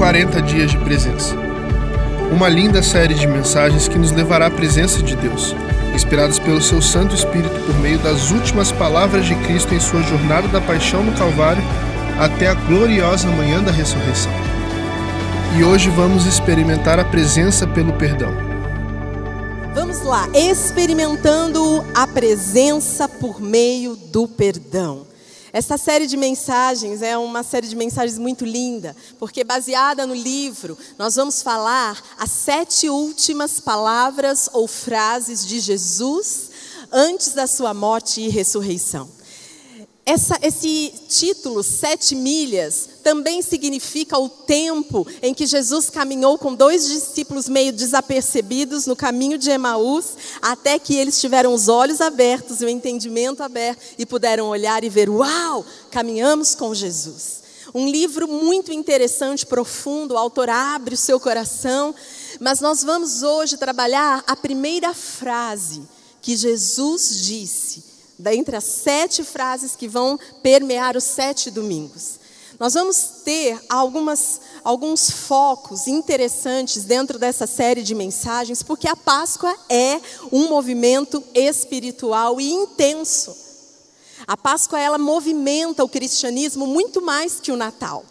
[0.00, 1.36] 40 dias de presença.
[2.32, 5.54] Uma linda série de mensagens que nos levará à presença de Deus,
[5.94, 10.48] inspirados pelo seu Santo Espírito por meio das últimas palavras de Cristo em sua jornada
[10.48, 11.62] da paixão no Calvário
[12.18, 14.32] até a gloriosa manhã da ressurreição.
[15.58, 18.32] E hoje vamos experimentar a presença pelo perdão.
[19.74, 25.09] Vamos lá, experimentando a presença por meio do perdão.
[25.52, 30.78] Essa série de mensagens é uma série de mensagens muito linda, porque baseada no livro,
[30.96, 36.50] nós vamos falar as sete últimas palavras ou frases de Jesus
[36.92, 39.19] antes da sua morte e ressurreição.
[40.04, 46.86] Essa, esse título, Sete Milhas, também significa o tempo em que Jesus caminhou com dois
[46.88, 52.64] discípulos meio desapercebidos no caminho de Emaús, até que eles tiveram os olhos abertos e
[52.64, 57.40] o entendimento aberto e puderam olhar e ver: Uau, caminhamos com Jesus.
[57.72, 61.94] Um livro muito interessante, profundo, o autor abre o seu coração,
[62.40, 65.82] mas nós vamos hoje trabalhar a primeira frase
[66.20, 67.89] que Jesus disse
[68.20, 72.20] dentre as sete frases que vão permear os sete domingos.
[72.60, 79.56] Nós vamos ter algumas, alguns focos interessantes dentro dessa série de mensagens, porque a Páscoa
[79.66, 79.98] é
[80.30, 83.34] um movimento espiritual e intenso.
[84.26, 88.04] A Páscoa ela movimenta o cristianismo muito mais que o Natal.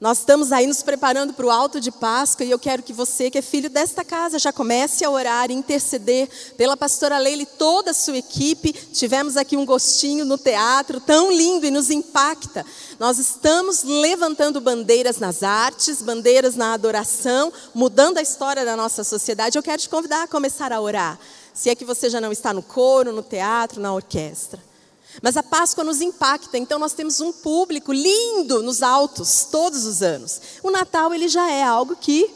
[0.00, 3.30] Nós estamos aí nos preparando para o alto de Páscoa e eu quero que você,
[3.30, 7.46] que é filho desta casa, já comece a orar e interceder pela pastora Leila e
[7.46, 8.72] toda a sua equipe.
[8.72, 12.66] Tivemos aqui um gostinho no teatro, tão lindo e nos impacta.
[12.98, 19.56] Nós estamos levantando bandeiras nas artes, bandeiras na adoração, mudando a história da nossa sociedade.
[19.56, 21.18] Eu quero te convidar a começar a orar.
[21.54, 24.60] Se é que você já não está no coro, no teatro, na orquestra.
[25.22, 30.02] Mas a Páscoa nos impacta, então nós temos um público lindo nos altos todos os
[30.02, 30.40] anos.
[30.62, 32.30] O Natal ele já é algo que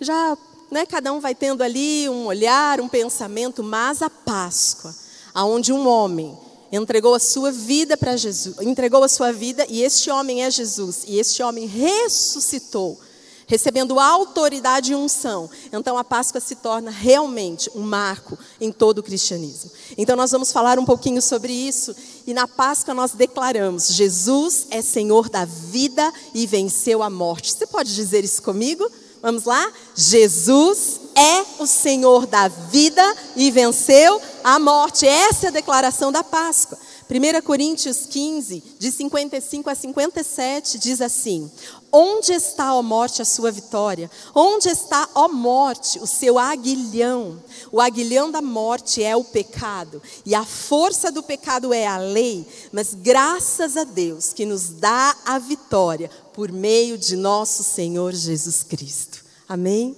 [0.00, 0.36] já,
[0.70, 4.94] né, cada um vai tendo ali um olhar, um pensamento, mas a Páscoa,
[5.34, 6.38] aonde um homem
[6.70, 11.04] entregou a sua vida para Jesus, entregou a sua vida e este homem é Jesus,
[11.06, 13.00] e este homem ressuscitou
[13.48, 15.50] recebendo autoridade e unção.
[15.72, 19.72] Então a Páscoa se torna realmente um marco em todo o cristianismo.
[19.96, 24.82] Então nós vamos falar um pouquinho sobre isso e na Páscoa nós declaramos: Jesus é
[24.82, 27.52] Senhor da vida e venceu a morte.
[27.52, 28.88] Você pode dizer isso comigo?
[29.20, 29.72] Vamos lá?
[29.96, 33.02] Jesus é o Senhor da vida
[33.34, 35.06] e venceu a morte.
[35.06, 36.78] Essa é a declaração da Páscoa.
[37.10, 41.50] 1 Coríntios 15, de 55 a 57, diz assim:
[41.90, 44.10] Onde está, ó morte, a sua vitória?
[44.34, 47.42] Onde está, ó morte, o seu aguilhão?
[47.72, 52.46] O aguilhão da morte é o pecado, e a força do pecado é a lei,
[52.72, 58.62] mas graças a Deus que nos dá a vitória por meio de nosso Senhor Jesus
[58.62, 59.24] Cristo.
[59.48, 59.96] Amém?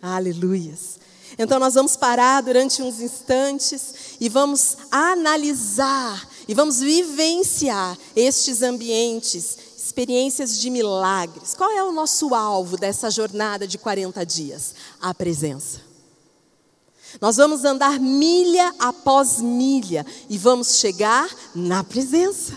[0.00, 0.96] Aleluias.
[1.38, 9.58] Então nós vamos parar durante uns instantes e vamos analisar e vamos vivenciar estes ambientes,
[9.86, 11.54] experiências de milagres.
[11.54, 14.74] Qual é o nosso alvo dessa jornada de 40 dias?
[15.00, 15.80] A presença.
[17.20, 22.54] Nós vamos andar milha após milha e vamos chegar na presença.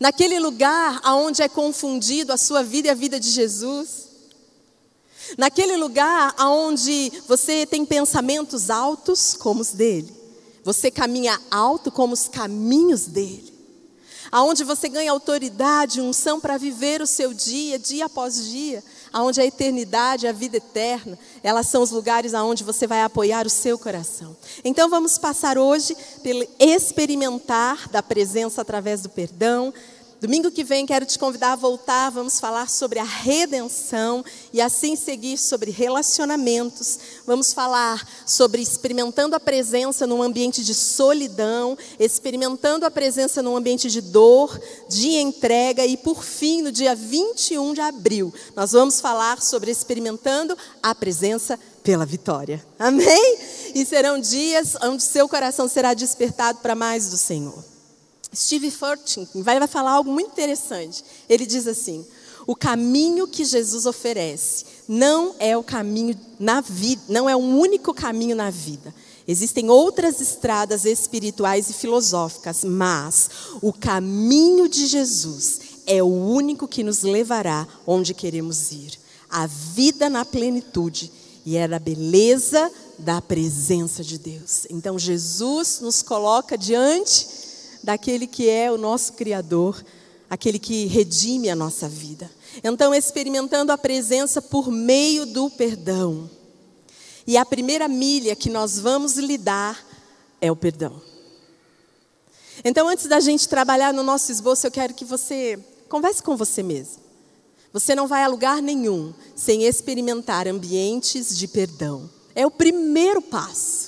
[0.00, 4.08] Naquele lugar aonde é confundido a sua vida e a vida de Jesus.
[5.38, 10.14] Naquele lugar aonde você tem pensamentos altos como os dele.
[10.64, 13.57] Você caminha alto como os caminhos dele.
[14.30, 18.84] Aonde você ganha autoridade, unção para viver o seu dia, dia após dia.
[19.12, 23.50] Aonde a eternidade, a vida eterna, elas são os lugares aonde você vai apoiar o
[23.50, 24.36] seu coração.
[24.62, 29.72] Então vamos passar hoje pelo experimentar da presença através do perdão,
[30.20, 34.96] Domingo que vem quero te convidar a voltar, vamos falar sobre a redenção e assim
[34.96, 36.98] seguir sobre relacionamentos.
[37.24, 43.88] Vamos falar sobre experimentando a presença num ambiente de solidão, experimentando a presença num ambiente
[43.88, 49.40] de dor, de entrega e por fim, no dia 21 de abril, nós vamos falar
[49.40, 52.66] sobre experimentando a presença pela vitória.
[52.76, 53.38] Amém?
[53.72, 57.77] E serão dias onde seu coração será despertado para mais do Senhor.
[58.34, 61.04] Steve Furtick vai, falar algo muito interessante.
[61.28, 62.06] Ele diz assim:
[62.46, 67.92] o caminho que Jesus oferece não é o caminho na vida, não é o único
[67.92, 68.94] caminho na vida.
[69.26, 73.28] Existem outras estradas espirituais e filosóficas, mas
[73.60, 78.98] o caminho de Jesus é o único que nos levará onde queremos ir.
[79.28, 81.12] A vida na plenitude
[81.44, 84.66] e é a beleza da presença de Deus.
[84.70, 87.26] Então Jesus nos coloca diante
[87.88, 89.82] daquele que é o nosso Criador,
[90.28, 92.30] aquele que redime a nossa vida.
[92.62, 96.28] Então, experimentando a presença por meio do perdão.
[97.26, 99.82] E a primeira milha que nós vamos lidar
[100.38, 101.00] é o perdão.
[102.62, 105.58] Então, antes da gente trabalhar no nosso esboço, eu quero que você
[105.88, 107.02] converse com você mesmo.
[107.72, 112.10] Você não vai a lugar nenhum sem experimentar ambientes de perdão.
[112.34, 113.87] É o primeiro passo.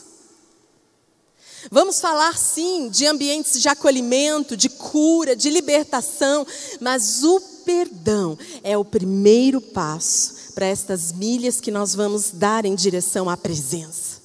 [1.68, 6.46] Vamos falar sim de ambientes de acolhimento, de cura, de libertação,
[6.80, 12.74] mas o perdão é o primeiro passo para estas milhas que nós vamos dar em
[12.74, 14.20] direção à presença.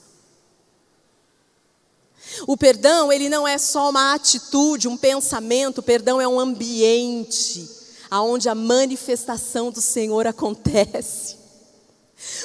[2.47, 7.69] O perdão, ele não é só uma atitude, um pensamento, o perdão é um ambiente
[8.09, 11.44] aonde a manifestação do Senhor acontece.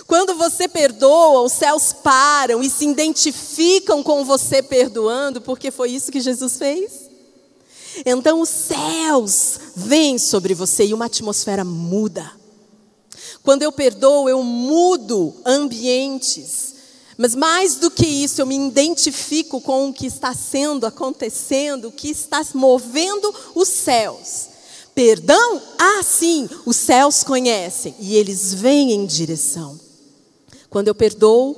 [0.07, 6.13] Quando você perdoa, os céus param e se identificam com você perdoando, porque foi isso
[6.13, 7.11] que Jesus fez.
[8.05, 12.31] Então os céus vêm sobre você e uma atmosfera muda.
[13.43, 16.75] Quando eu perdoo, eu mudo ambientes.
[17.17, 21.93] Mas mais do que isso, eu me identifico com o que está sendo, acontecendo, o
[21.93, 24.50] que está movendo os céus.
[25.01, 25.63] Perdão?
[25.79, 29.81] Ah, sim, os céus conhecem e eles vêm em direção.
[30.69, 31.57] Quando eu perdoo,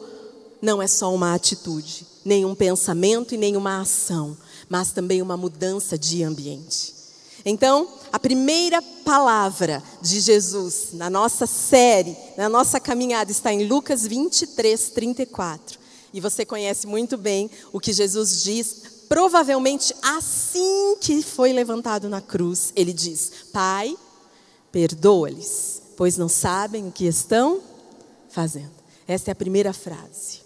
[0.63, 4.37] não é só uma atitude, nem um pensamento e nem uma ação,
[4.69, 6.95] mas também uma mudança de ambiente.
[7.45, 14.07] Então, a primeira palavra de Jesus na nossa série, na nossa caminhada, está em Lucas
[14.07, 15.81] 23, 34.
[16.15, 22.21] E você conhece muito bem o que Jesus diz provavelmente assim que foi levantado na
[22.21, 23.97] cruz, ele diz: Pai,
[24.71, 27.61] perdoa-lhes, pois não sabem o que estão
[28.29, 28.73] fazendo.
[29.07, 30.41] Essa é a primeira frase.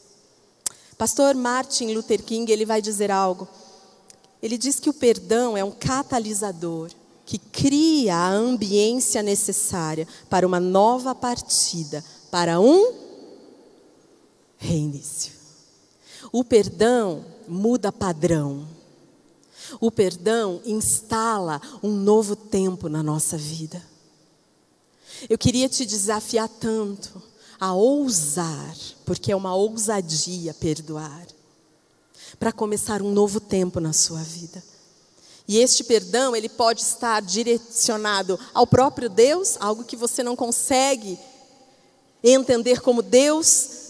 [0.98, 3.46] Pastor Martin Luther King, ele vai dizer algo.
[4.42, 6.90] Ele diz que o perdão é um catalisador
[7.24, 12.92] que cria a ambiência necessária para uma nova partida, para um
[14.56, 15.32] reinício.
[16.32, 18.66] O perdão muda padrão.
[19.80, 23.82] O perdão instala um novo tempo na nossa vida.
[25.28, 27.22] Eu queria te desafiar tanto
[27.58, 31.26] a ousar, porque é uma ousadia perdoar,
[32.38, 34.62] para começar um novo tempo na sua vida.
[35.48, 41.18] E este perdão, ele pode estar direcionado ao próprio Deus, algo que você não consegue
[42.22, 43.85] entender como Deus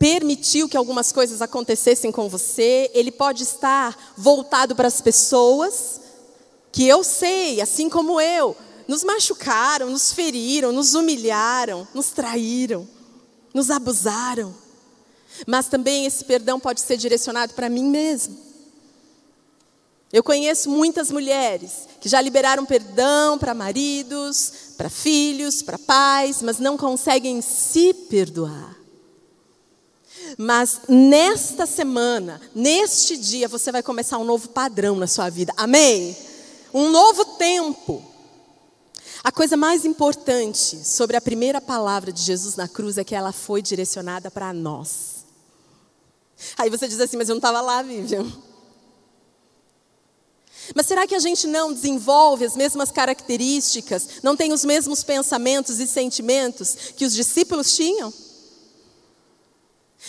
[0.00, 6.00] permitiu que algumas coisas acontecessem com você, ele pode estar voltado para as pessoas
[6.72, 8.56] que eu sei, assim como eu,
[8.88, 12.88] nos machucaram, nos feriram, nos humilharam, nos traíram,
[13.52, 14.54] nos abusaram.
[15.46, 18.38] Mas também esse perdão pode ser direcionado para mim mesmo.
[20.10, 26.58] Eu conheço muitas mulheres que já liberaram perdão para maridos, para filhos, para pais, mas
[26.58, 28.79] não conseguem se perdoar.
[30.36, 35.52] Mas nesta semana, neste dia, você vai começar um novo padrão na sua vida.
[35.56, 36.16] Amém?
[36.72, 38.04] Um novo tempo.
[39.22, 43.32] A coisa mais importante sobre a primeira palavra de Jesus na cruz é que ela
[43.32, 45.24] foi direcionada para nós.
[46.56, 48.26] Aí você diz assim, mas eu não estava lá, Vivian.
[50.74, 55.80] Mas será que a gente não desenvolve as mesmas características, não tem os mesmos pensamentos
[55.80, 58.12] e sentimentos que os discípulos tinham?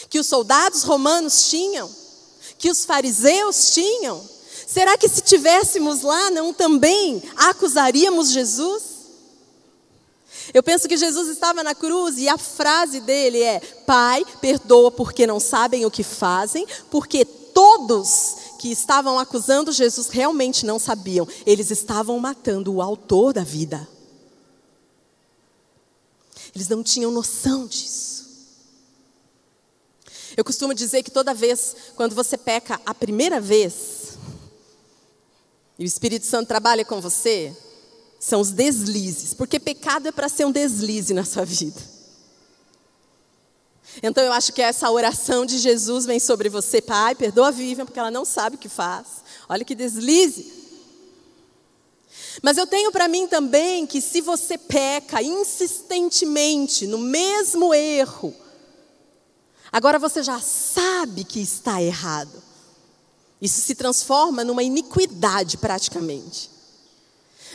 [0.10, 1.90] Que os soldados romanos tinham,
[2.58, 4.22] que os fariseus tinham?
[4.68, 8.84] Será que se tivéssemos lá, não também acusaríamos Jesus?
[10.54, 15.28] Eu penso que Jesus estava na cruz e a frase dele é: Pai, perdoa porque
[15.28, 21.72] não sabem o que fazem, porque todos que estavam acusando Jesus realmente não sabiam, eles
[21.72, 23.88] estavam matando o autor da vida.
[26.54, 28.31] Eles não tinham noção disso.
[30.36, 34.18] Eu costumo dizer que toda vez, quando você peca a primeira vez,
[35.78, 37.56] e o Espírito Santo trabalha com você,
[38.20, 41.82] são os deslizes, porque pecado é para ser um deslize na sua vida.
[44.02, 47.86] Então eu acho que essa oração de Jesus vem sobre você, Pai, perdoa a Vivian,
[47.86, 49.08] porque ela não sabe o que faz.
[49.50, 50.62] Olha que deslize.
[52.42, 58.34] Mas eu tenho para mim também que se você peca insistentemente no mesmo erro,
[59.72, 62.42] Agora você já sabe que está errado.
[63.42, 66.52] Isso se transforma numa iniquidade praticamente.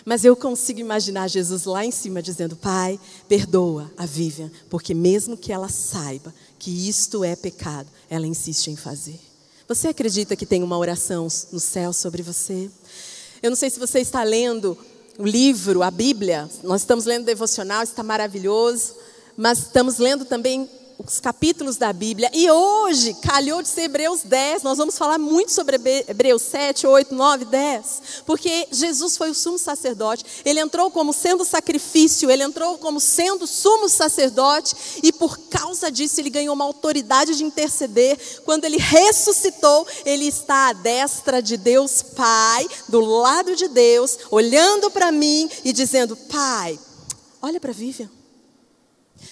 [0.05, 5.37] Mas eu consigo imaginar Jesus lá em cima dizendo: Pai, perdoa a Vivian, porque mesmo
[5.37, 9.21] que ela saiba que isto é pecado, ela insiste em fazer.
[9.69, 12.71] Você acredita que tem uma oração no céu sobre você?
[13.43, 14.79] Eu não sei se você está lendo
[15.19, 16.49] o livro, a Bíblia.
[16.63, 18.95] Nós estamos lendo devocional, está maravilhoso,
[19.37, 22.31] mas estamos lendo também os capítulos da Bíblia.
[22.33, 25.77] E hoje, calhou de ser Hebreus 10, nós vamos falar muito sobre
[26.09, 28.03] Hebreus 7, 8, 9, 10.
[28.25, 33.47] Porque Jesus foi o sumo sacerdote, ele entrou como sendo sacrifício, ele entrou como sendo
[33.47, 38.19] sumo sacerdote, e por causa disso ele ganhou uma autoridade de interceder.
[38.45, 44.91] Quando ele ressuscitou, ele está à destra de Deus Pai, do lado de Deus, olhando
[44.91, 46.79] para mim e dizendo: Pai,
[47.43, 48.11] olha para Vivian.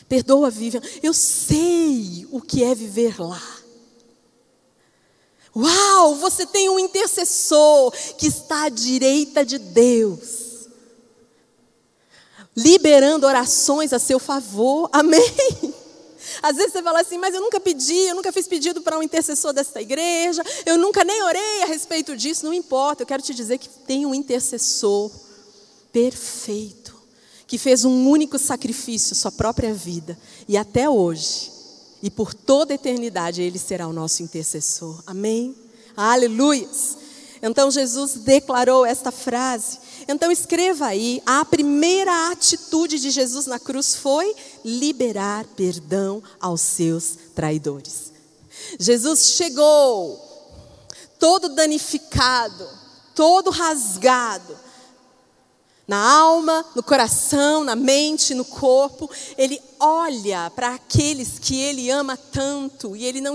[0.09, 0.83] Perdoa, Vivian.
[1.03, 3.43] Eu sei o que é viver lá.
[5.57, 10.69] Uau, você tem um intercessor que está à direita de Deus,
[12.57, 14.89] liberando orações a seu favor.
[14.93, 15.23] Amém.
[16.43, 19.03] Às vezes você fala assim, mas eu nunca pedi, eu nunca fiz pedido para um
[19.03, 23.33] intercessor desta igreja, eu nunca nem orei a respeito disso, não importa, eu quero te
[23.33, 25.11] dizer que tem um intercessor
[25.93, 26.84] perfeito
[27.55, 30.19] que fez um único sacrifício, sua própria vida,
[30.49, 31.53] e até hoje,
[32.03, 35.01] e por toda a eternidade, Ele será o nosso intercessor.
[35.07, 35.55] Amém?
[35.97, 36.99] Aleluias!
[37.41, 39.79] Então Jesus declarou esta frase.
[40.09, 44.35] Então escreva aí: a primeira atitude de Jesus na cruz foi
[44.65, 48.11] liberar perdão aos seus traidores.
[48.81, 50.21] Jesus chegou
[51.21, 52.69] todo danificado,
[53.15, 54.64] todo rasgado,
[55.87, 59.11] na alma, no coração, na mente, no corpo.
[59.37, 62.97] Ele olha para aqueles que ele ama tanto.
[62.97, 63.35] E ele não,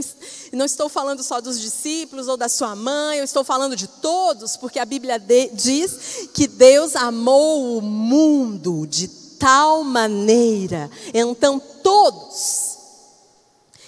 [0.51, 4.57] não estou falando só dos discípulos ou da sua mãe, eu estou falando de todos,
[4.57, 10.89] porque a Bíblia de, diz que Deus amou o mundo de tal maneira.
[11.13, 12.77] Então, todos.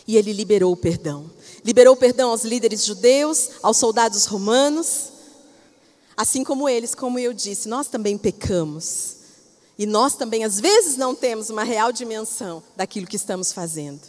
[0.08, 1.30] E ele liberou o perdão.
[1.64, 5.11] Liberou o perdão aos líderes judeus, aos soldados romanos
[6.22, 9.16] Assim como eles, como eu disse, nós também pecamos.
[9.76, 14.02] E nós também, às vezes, não temos uma real dimensão daquilo que estamos fazendo.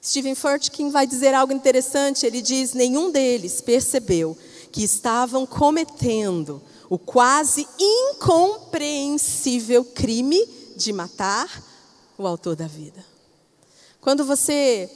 [0.00, 2.24] Stephen Furtick vai dizer algo interessante.
[2.24, 4.38] Ele diz: nenhum deles percebeu
[4.70, 11.60] que estavam cometendo o quase incompreensível crime de matar
[12.16, 13.04] o autor da vida.
[14.00, 14.88] Quando você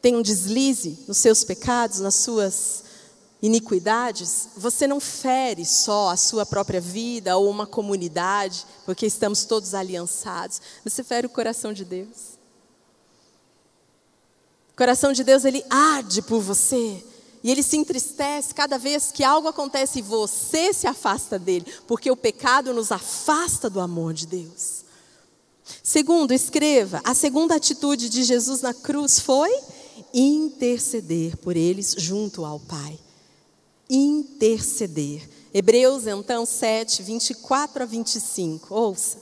[0.00, 2.82] tem um deslize nos seus pecados, nas suas
[3.42, 9.74] iniquidades, você não fere só a sua própria vida ou uma comunidade, porque estamos todos
[9.74, 12.38] aliançados, você fere o coração de Deus.
[14.72, 17.04] O coração de Deus, ele arde por você.
[17.42, 22.08] E ele se entristece cada vez que algo acontece e você se afasta dele, porque
[22.08, 24.84] o pecado nos afasta do amor de Deus.
[25.82, 29.50] Segundo, escreva: a segunda atitude de Jesus na cruz foi
[30.14, 32.96] interceder por eles junto ao Pai
[33.92, 35.28] interceder.
[35.52, 38.74] Hebreus, então, 7, 24 a 25.
[38.74, 39.18] Ouça.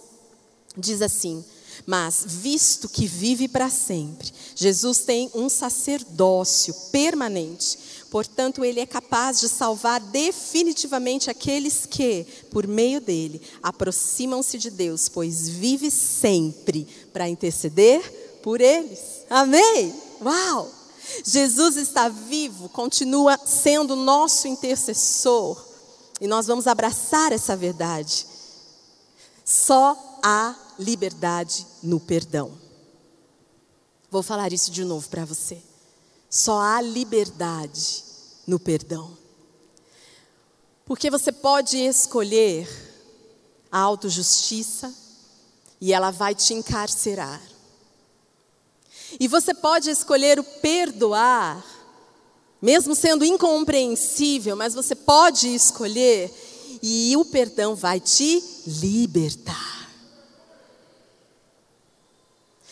[0.76, 1.44] Diz assim:
[1.84, 7.78] Mas, visto que vive para sempre, Jesus tem um sacerdócio permanente.
[8.10, 15.08] Portanto, ele é capaz de salvar definitivamente aqueles que, por meio dele, aproximam-se de Deus,
[15.08, 19.00] pois vive sempre para interceder por eles.
[19.28, 19.94] Amém?
[20.20, 20.79] Uau!
[21.24, 25.62] Jesus está vivo, continua sendo nosso intercessor.
[26.20, 28.26] E nós vamos abraçar essa verdade.
[29.44, 32.52] Só há liberdade no perdão.
[34.10, 35.62] Vou falar isso de novo para você.
[36.28, 38.04] Só há liberdade
[38.46, 39.16] no perdão.
[40.84, 42.68] Porque você pode escolher
[43.70, 44.92] a autojustiça
[45.80, 47.40] e ela vai te encarcerar.
[49.18, 51.64] E você pode escolher o perdoar,
[52.60, 56.32] mesmo sendo incompreensível, mas você pode escolher
[56.82, 59.90] e o perdão vai te libertar.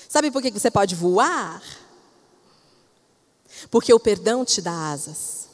[0.09, 1.63] Sabe por que você pode voar?
[3.71, 5.49] Porque o perdão te dá asas.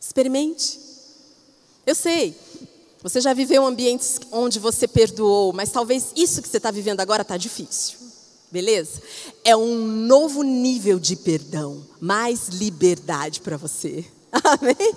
[0.00, 0.78] Experimente.
[1.84, 2.38] Eu sei,
[3.02, 7.22] você já viveu ambientes onde você perdoou, mas talvez isso que você está vivendo agora
[7.22, 8.05] está difícil.
[8.56, 9.02] Beleza?
[9.44, 14.02] É um novo nível de perdão, mais liberdade para você.
[14.32, 14.96] Amém?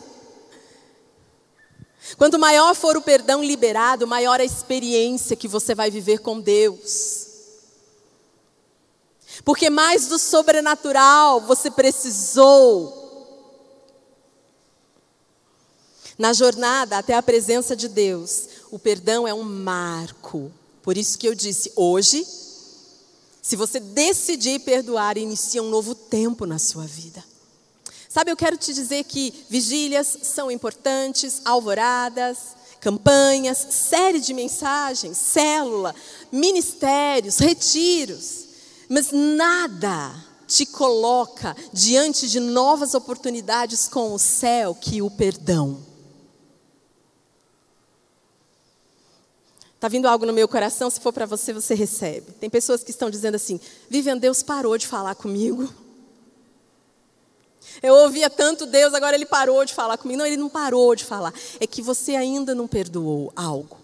[2.18, 7.28] Quanto maior for o perdão liberado, maior a experiência que você vai viver com Deus.
[9.44, 12.96] Porque mais do sobrenatural você precisou.
[16.18, 20.50] Na jornada até a presença de Deus, o perdão é um marco.
[20.82, 22.25] Por isso que eu disse, hoje
[23.41, 27.24] se você decidir perdoar, inicia um novo tempo na sua vida.
[28.08, 32.38] Sabe, eu quero te dizer que vigílias são importantes, alvoradas,
[32.79, 35.93] campanhas, série de mensagens, célula,
[36.31, 38.46] ministérios, retiros,
[38.89, 40.15] mas nada
[40.48, 45.88] te coloca diante de novas oportunidades com o céu que o perdão.
[49.79, 52.33] Está vindo algo no meu coração, se for para você, você recebe.
[52.33, 55.74] Tem pessoas que estão dizendo assim: Vivian, Deus parou de falar comigo.
[57.81, 60.17] Eu ouvia tanto Deus, agora ele parou de falar comigo.
[60.19, 61.33] Não, ele não parou de falar.
[61.62, 63.77] É que você ainda não perdoou algo.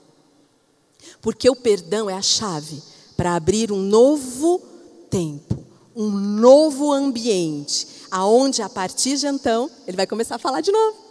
[1.22, 2.84] Porque o perdão é a chave
[3.16, 4.62] para abrir um novo
[5.10, 10.74] tempo, um novo ambiente, aonde a partir de então ele vai começar a falar de
[10.74, 11.05] novo.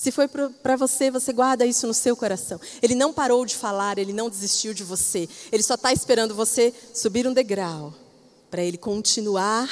[0.00, 2.58] Se foi para você, você guarda isso no seu coração.
[2.80, 5.28] Ele não parou de falar, ele não desistiu de você.
[5.52, 7.92] Ele só está esperando você subir um degrau
[8.50, 9.68] para ele continuar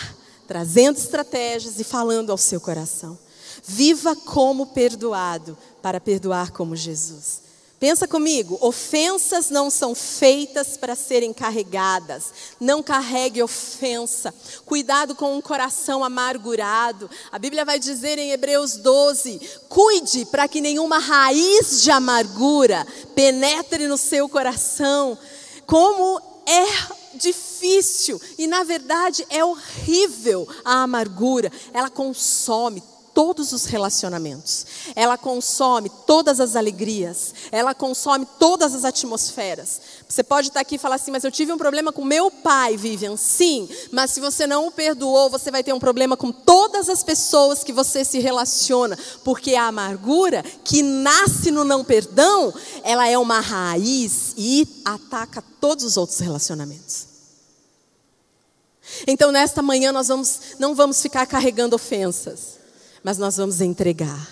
[0.46, 3.18] trazendo estratégias e falando ao seu coração.
[3.64, 7.47] Viva como perdoado para perdoar como Jesus.
[7.80, 12.24] Pensa comigo, ofensas não são feitas para serem carregadas.
[12.58, 14.34] Não carregue ofensa.
[14.66, 17.08] Cuidado com um coração amargurado.
[17.30, 23.86] A Bíblia vai dizer em Hebreus 12: cuide para que nenhuma raiz de amargura penetre
[23.86, 25.16] no seu coração.
[25.64, 26.66] Como é
[27.14, 31.52] difícil e, na verdade, é horrível a amargura.
[31.72, 32.82] Ela consome
[33.18, 39.80] todos os relacionamentos, ela consome todas as alegrias, ela consome todas as atmosferas.
[40.08, 42.76] Você pode estar aqui e falar assim, mas eu tive um problema com meu pai,
[42.76, 43.16] Vivian.
[43.16, 47.02] Sim, mas se você não o perdoou, você vai ter um problema com todas as
[47.02, 53.18] pessoas que você se relaciona, porque a amargura que nasce no não perdão, ela é
[53.18, 57.08] uma raiz e ataca todos os outros relacionamentos.
[59.08, 62.57] Então, nesta manhã, nós vamos, não vamos ficar carregando ofensas,
[63.02, 64.28] mas nós vamos entregar.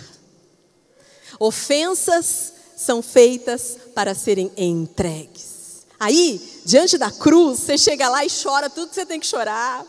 [1.39, 5.87] Ofensas são feitas para serem entregues.
[5.99, 9.85] Aí, diante da cruz, você chega lá e chora tudo que você tem que chorar.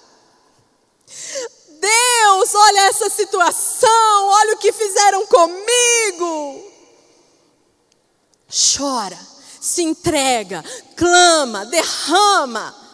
[1.79, 6.71] Deus, olha essa situação, olha o que fizeram comigo.
[8.77, 9.19] Chora,
[9.59, 10.63] se entrega,
[10.95, 12.87] clama, derrama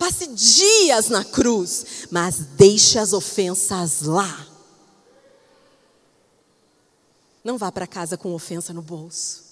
[0.00, 4.46] Passe dias na cruz, mas deixe as ofensas lá.
[7.42, 9.44] Não vá para casa com ofensa no bolso.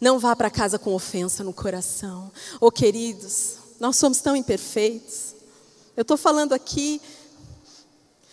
[0.00, 2.30] Não vá para casa com ofensa no coração.
[2.60, 5.34] Oh, queridos, nós somos tão imperfeitos.
[5.96, 7.00] Eu estou falando aqui,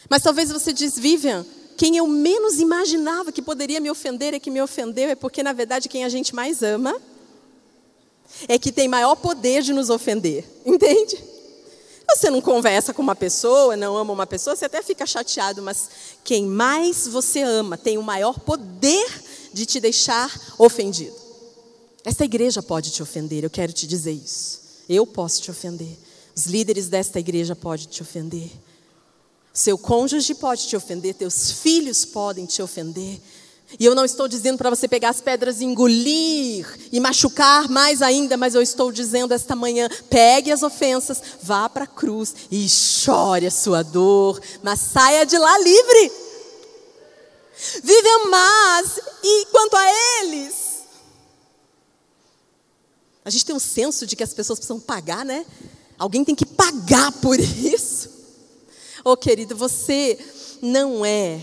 [0.10, 1.46] mas talvez você diz, Vivian,
[1.78, 5.54] quem eu menos imaginava que poderia me ofender é que me ofendeu, é porque, na
[5.54, 7.00] verdade, quem a gente mais ama
[8.48, 11.33] é que tem maior poder de nos ofender, entende?
[12.10, 15.90] Você não conversa com uma pessoa, não ama uma pessoa, você até fica chateado, mas
[16.24, 21.16] quem mais você ama tem o maior poder de te deixar ofendido.
[22.06, 24.62] Esta igreja pode te ofender, eu quero te dizer isso.
[24.90, 25.98] Eu posso te ofender.
[26.36, 28.52] Os líderes desta igreja podem te ofender.
[29.54, 33.22] Seu cônjuge pode te ofender, teus filhos podem te ofender,
[33.80, 38.02] e eu não estou dizendo para você pegar as pedras e engolir e machucar mais
[38.02, 42.70] ainda, mas eu estou dizendo esta manhã: pegue as ofensas, vá para a cruz e
[42.70, 46.12] chore a sua dor, mas saia de lá livre.
[47.84, 49.86] Vive a mais, e quanto a
[50.20, 50.84] eles,
[53.24, 55.46] a gente tem um senso de que as pessoas precisam pagar, né?
[55.98, 58.10] Alguém tem que pagar por isso.
[59.04, 60.20] Oh, querido, você
[60.62, 61.42] não é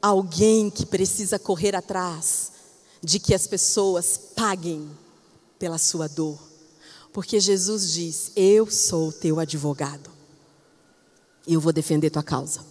[0.00, 2.52] alguém que precisa correr atrás
[3.02, 4.90] de que as pessoas paguem
[5.58, 6.38] pela sua dor.
[7.12, 10.10] Porque Jesus diz: Eu sou teu advogado.
[11.46, 12.64] E eu vou defender tua causa.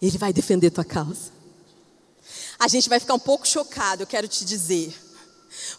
[0.00, 1.32] Ele vai defender tua causa.
[2.58, 4.94] A gente vai ficar um pouco chocado, eu quero te dizer.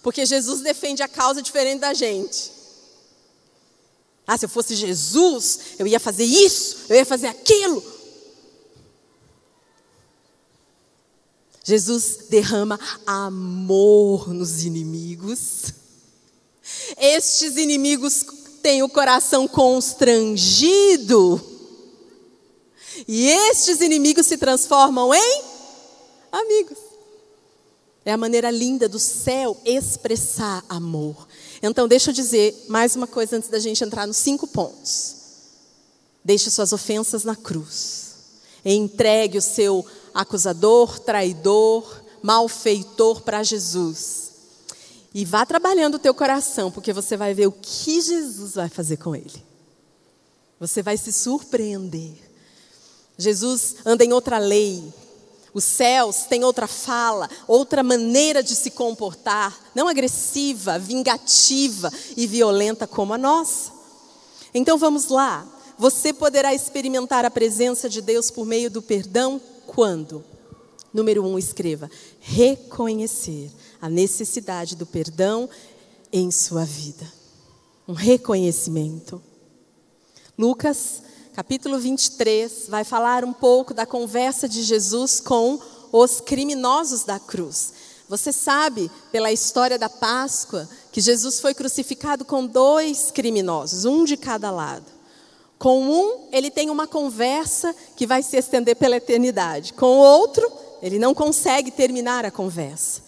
[0.01, 2.51] Porque Jesus defende a causa diferente da gente.
[4.25, 7.83] Ah, se eu fosse Jesus, eu ia fazer isso, eu ia fazer aquilo.
[11.65, 15.73] Jesus derrama amor nos inimigos.
[16.95, 18.23] Estes inimigos
[18.61, 21.41] têm o coração constrangido.
[23.07, 25.43] E estes inimigos se transformam em
[26.31, 26.77] amigos.
[28.05, 31.27] É a maneira linda do céu expressar amor.
[31.63, 35.15] Então, deixa eu dizer mais uma coisa antes da gente entrar nos cinco pontos.
[36.23, 38.05] Deixe suas ofensas na cruz.
[38.63, 39.83] Entregue o seu
[40.15, 44.31] acusador, traidor, malfeitor para Jesus.
[45.13, 48.97] E vá trabalhando o teu coração, porque você vai ver o que Jesus vai fazer
[48.97, 49.45] com ele.
[50.59, 52.15] Você vai se surpreender.
[53.17, 54.83] Jesus anda em outra lei.
[55.53, 62.85] Os céus têm outra fala, outra maneira de se comportar, não agressiva, vingativa e violenta
[62.85, 63.71] como a nossa.
[64.53, 65.47] Então vamos lá.
[65.77, 70.23] Você poderá experimentar a presença de Deus por meio do perdão quando?
[70.93, 73.51] Número um, escreva: reconhecer
[73.81, 75.49] a necessidade do perdão
[76.11, 77.05] em sua vida.
[77.87, 79.21] Um reconhecimento.
[80.37, 81.01] Lucas
[81.35, 85.59] capítulo 23, vai falar um pouco da conversa de Jesus com
[85.91, 87.73] os criminosos da cruz.
[88.07, 94.15] Você sabe, pela história da Páscoa, que Jesus foi crucificado com dois criminosos, um de
[94.15, 94.85] cada lado.
[95.65, 99.73] Com um, ele tem uma conversa que vai se estender pela eternidade.
[99.73, 100.47] Com o outro,
[100.79, 103.01] ele não consegue terminar a conversa.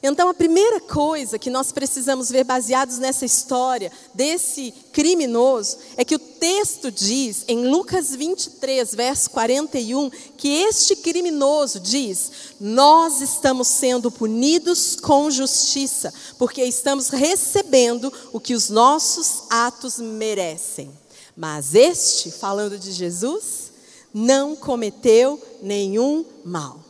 [0.00, 6.14] Então, a primeira coisa que nós precisamos ver, baseados nessa história desse criminoso, é que
[6.14, 14.08] o texto diz, em Lucas 23, verso 41, que este criminoso diz: Nós estamos sendo
[14.08, 21.02] punidos com justiça, porque estamos recebendo o que os nossos atos merecem.
[21.36, 23.72] Mas este, falando de Jesus,
[24.12, 26.80] não cometeu nenhum mal.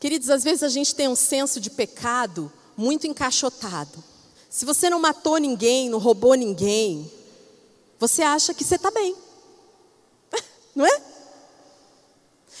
[0.00, 4.02] Queridos, às vezes a gente tem um senso de pecado muito encaixotado.
[4.48, 7.10] Se você não matou ninguém, não roubou ninguém,
[7.98, 9.14] você acha que você está bem.
[10.74, 11.02] Não é?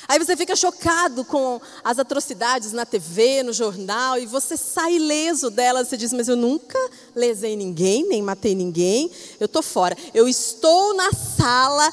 [0.08, 5.50] Aí você fica chocado com as atrocidades na TV, no jornal, e você sai ileso
[5.50, 5.88] delas.
[5.88, 6.78] Você diz, mas eu nunca
[7.14, 9.96] lesei ninguém, nem matei ninguém, eu estou fora.
[10.12, 11.92] Eu estou na sala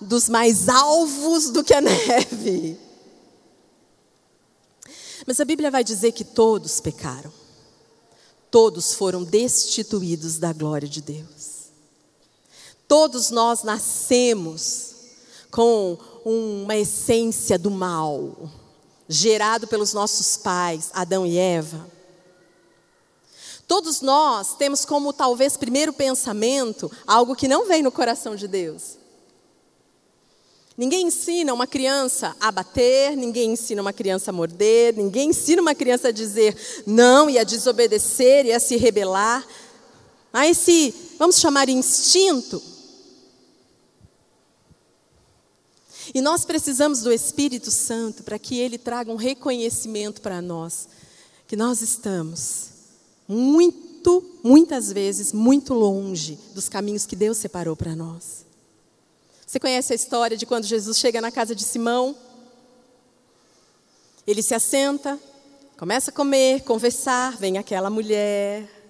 [0.00, 2.78] dos mais alvos do que a neve.
[5.26, 7.32] Mas a Bíblia vai dizer que todos pecaram.
[8.50, 11.52] Todos foram destituídos da glória de Deus.
[12.86, 14.92] Todos nós nascemos
[15.50, 18.50] com uma essência do mal,
[19.08, 21.86] gerado pelos nossos pais, Adão e Eva.
[23.66, 28.98] Todos nós temos como talvez primeiro pensamento algo que não vem no coração de Deus.
[30.76, 35.74] Ninguém ensina uma criança a bater, ninguém ensina uma criança a morder, ninguém ensina uma
[35.74, 36.56] criança a dizer
[36.86, 39.46] não e a desobedecer e a se rebelar.
[40.32, 42.71] A esse, vamos chamar instinto.
[46.14, 50.88] E nós precisamos do Espírito Santo para que ele traga um reconhecimento para nós
[51.46, 52.70] que nós estamos
[53.28, 58.46] muito, muitas vezes, muito longe dos caminhos que Deus separou para nós.
[59.46, 62.16] Você conhece a história de quando Jesus chega na casa de Simão?
[64.26, 65.20] Ele se assenta,
[65.76, 68.81] começa a comer, conversar, vem aquela mulher.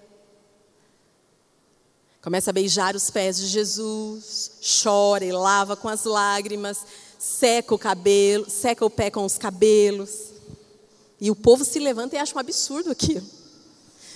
[2.23, 4.49] Começa a beijar os pés de Jesus,
[4.81, 6.77] chora e lava com as lágrimas,
[7.19, 10.31] seca o cabelo, seca o pé com os cabelos.
[11.19, 13.27] E o povo se levanta e acha um absurdo aquilo.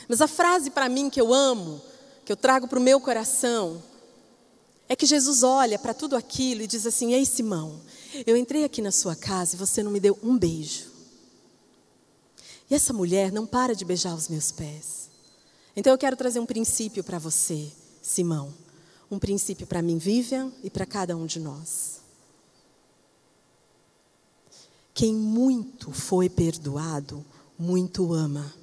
[0.07, 1.81] Mas a frase para mim que eu amo,
[2.23, 3.83] que eu trago para o meu coração,
[4.87, 7.81] é que Jesus olha para tudo aquilo e diz assim: Ei, Simão,
[8.25, 10.85] eu entrei aqui na sua casa e você não me deu um beijo.
[12.69, 15.09] E essa mulher não para de beijar os meus pés.
[15.75, 17.69] Então eu quero trazer um princípio para você,
[18.07, 18.53] Simão.
[19.11, 21.99] Um princípio para mim, Vivian, e para cada um de nós.
[24.93, 27.23] Quem muito foi perdoado,
[27.59, 28.53] muito ama.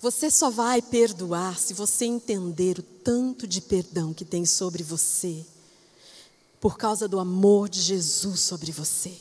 [0.00, 5.46] Você só vai perdoar se você entender o tanto de perdão que tem sobre você,
[6.60, 9.16] por causa do amor de Jesus sobre você.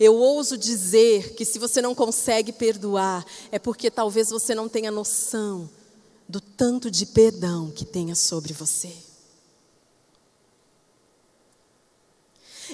[0.00, 4.90] Eu ouso dizer que se você não consegue perdoar, é porque talvez você não tenha
[4.90, 5.68] noção
[6.32, 8.90] do tanto de perdão que tenha sobre você.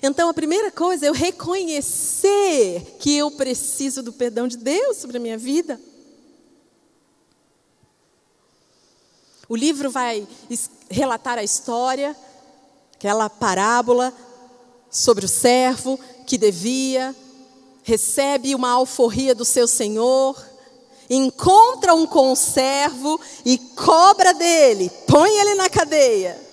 [0.01, 5.17] Então, a primeira coisa é eu reconhecer que eu preciso do perdão de Deus sobre
[5.17, 5.81] a minha vida.
[9.49, 10.25] O livro vai
[10.89, 12.17] relatar a história,
[12.95, 14.15] aquela parábola
[14.89, 17.13] sobre o servo que devia,
[17.83, 20.41] recebe uma alforria do seu senhor,
[21.09, 26.49] encontra um conservo e cobra dele, põe ele na cadeia.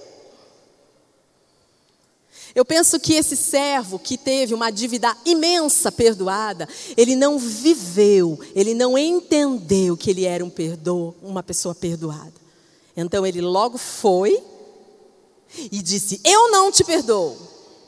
[2.56, 8.74] Eu penso que esse servo que teve uma dívida imensa perdoada, ele não viveu, ele
[8.74, 12.34] não entendeu que ele era um perdo, uma pessoa perdoada.
[12.96, 14.42] Então ele logo foi
[15.70, 17.36] e disse: Eu não te perdoo.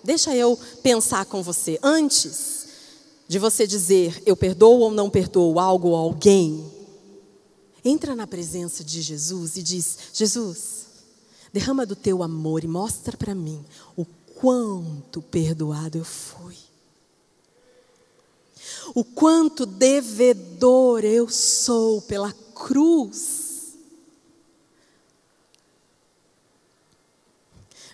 [0.03, 1.79] Deixa eu pensar com você.
[1.81, 2.56] Antes
[3.27, 6.71] de você dizer eu perdoo ou não perdoo algo ou alguém,
[7.83, 10.87] entra na presença de Jesus e diz: Jesus,
[11.51, 13.63] derrama do teu amor e mostra para mim
[13.95, 16.55] o quanto perdoado eu fui.
[18.95, 23.75] O quanto devedor eu sou pela cruz.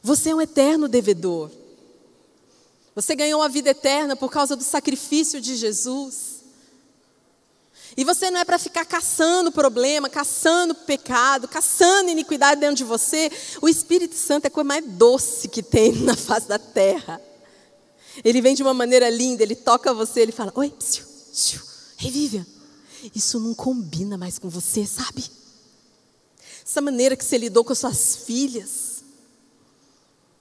[0.01, 1.49] Você é um eterno devedor.
[2.95, 6.43] Você ganhou a vida eterna por causa do sacrifício de Jesus.
[7.95, 13.31] E você não é para ficar caçando problema, caçando pecado, caçando iniquidade dentro de você.
[13.61, 17.21] O Espírito Santo é a coisa mais doce que tem na face da terra.
[18.23, 21.61] Ele vem de uma maneira linda, ele toca você, ele fala: Oi, psiu, psiu,
[21.99, 22.45] hey Vivian,
[23.15, 25.25] isso não combina mais com você, sabe?
[26.65, 28.92] Essa maneira que você lidou com suas filhas.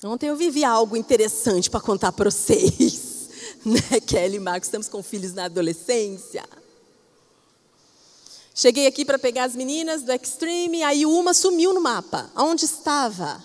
[0.05, 3.29] Ontem eu vivi algo interessante para contar para vocês,
[3.65, 4.67] né, Kelly e Marcos?
[4.67, 6.43] Estamos com filhos na adolescência.
[8.53, 12.29] Cheguei aqui para pegar as meninas do Extreme, aí uma sumiu no mapa.
[12.35, 13.43] Aonde estava?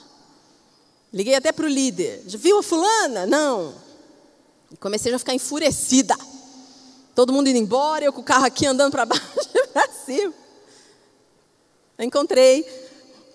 [1.14, 2.24] Liguei até para o líder.
[2.26, 3.28] Viu a fulana?
[3.28, 3.76] Não.
[4.80, 6.18] comecei a ficar enfurecida.
[7.14, 10.34] Todo mundo indo embora, eu com o carro aqui andando para baixo e para cima.
[12.00, 12.87] encontrei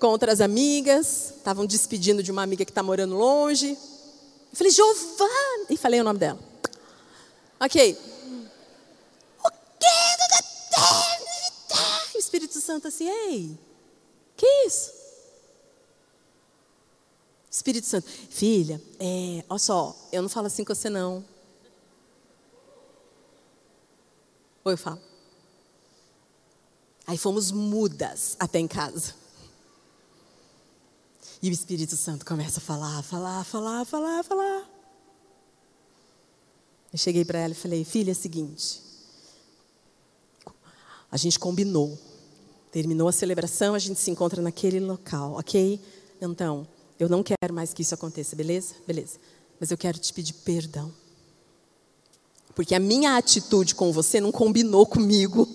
[0.02, 3.70] com outras amigas, estavam despedindo de uma amiga que está morando longe.
[3.70, 5.66] Eu falei, Giovana!
[5.70, 6.40] E falei o nome dela.
[7.60, 7.96] Ok.
[9.44, 9.86] O quê?
[12.18, 13.56] Espírito Santo assim: ei,
[14.36, 14.90] que isso?
[17.48, 21.24] Espírito Santo, filha, é, olha só, eu não falo assim com você não.
[24.64, 25.00] Ou eu falo.
[27.06, 29.21] Aí fomos mudas até em casa.
[31.42, 34.70] E o Espírito Santo começa a falar, falar, falar, falar, falar.
[36.92, 38.80] Eu cheguei para ela e falei: filha, é o seguinte.
[41.10, 41.98] A gente combinou
[42.72, 45.78] Terminou a celebração, a gente se encontra naquele local, ok?
[46.22, 46.66] Então,
[46.98, 48.74] eu não quero mais que isso aconteça, beleza?
[48.86, 49.18] Beleza.
[49.60, 50.90] Mas eu quero te pedir perdão.
[52.54, 55.46] Porque a minha atitude com você não combinou comigo.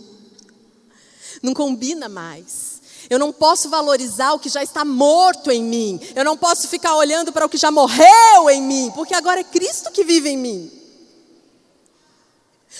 [1.42, 2.77] Não combina mais.
[3.10, 6.00] Eu não posso valorizar o que já está morto em mim.
[6.16, 8.92] Eu não posso ficar olhando para o que já morreu em mim.
[8.94, 10.72] Porque agora é Cristo que vive em mim.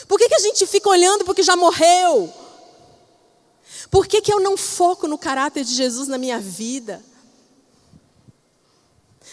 [0.08, 2.32] Por que, que a gente fica olhando para o que já morreu?
[3.90, 7.02] Por que, que eu não foco no caráter de Jesus na minha vida?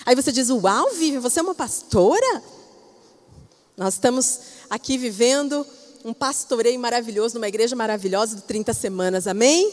[0.06, 2.42] Aí você diz: Uau, Vivi, você é uma pastora?
[3.76, 5.66] Nós estamos aqui vivendo
[6.04, 9.72] um pastoreio maravilhoso numa igreja maravilhosa de 30 semanas, amém?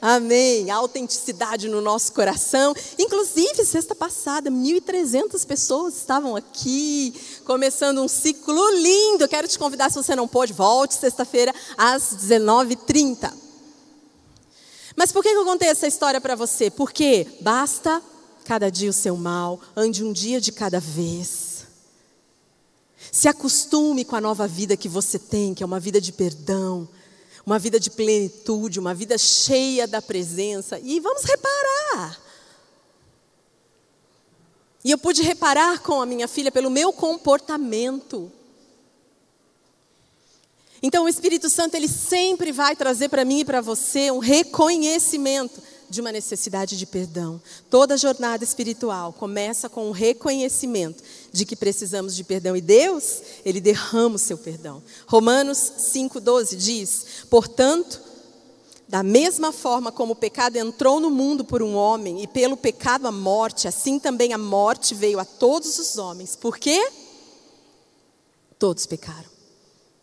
[0.00, 0.70] Amém.
[0.70, 2.74] A autenticidade no nosso coração.
[2.98, 9.26] Inclusive, sexta passada, 1.300 pessoas estavam aqui, começando um ciclo lindo.
[9.28, 13.32] Quero te convidar, se você não pôde, volte sexta-feira às 19h30.
[14.96, 16.70] Mas por que eu contei essa história para você?
[16.70, 18.02] Porque basta
[18.44, 21.64] cada dia o seu mal, ande um dia de cada vez.
[23.10, 26.88] Se acostume com a nova vida que você tem, que é uma vida de perdão,
[27.46, 30.78] uma vida de plenitude, uma vida cheia da presença.
[30.80, 32.20] E vamos reparar.
[34.82, 38.30] E eu pude reparar com a minha filha pelo meu comportamento.
[40.82, 45.62] Então o Espírito Santo ele sempre vai trazer para mim e para você um reconhecimento
[45.88, 47.40] de uma necessidade de perdão.
[47.70, 53.60] Toda jornada espiritual começa com um reconhecimento de que precisamos de perdão e Deus, ele
[53.60, 54.82] derrama o seu perdão.
[55.06, 55.58] Romanos
[55.92, 58.00] 5:12 diz: "Portanto,
[58.86, 63.06] da mesma forma como o pecado entrou no mundo por um homem e pelo pecado
[63.06, 66.36] a morte, assim também a morte veio a todos os homens.
[66.36, 66.90] Por quê?
[68.58, 69.28] Todos pecaram.